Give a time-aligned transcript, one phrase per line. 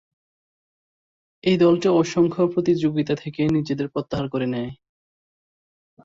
[1.43, 4.71] এই দলটি অসংখ্য প্রতিযোগিতা থেকে নিজেদের প্রত্যাহার করে নেয়।